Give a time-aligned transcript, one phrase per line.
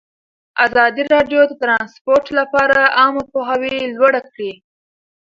[0.65, 4.51] ازادي راډیو د ترانسپورټ لپاره عامه پوهاوي لوړ کړی.